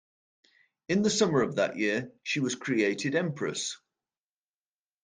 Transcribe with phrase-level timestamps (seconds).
[0.89, 3.77] In the summer of that year, she was created empress.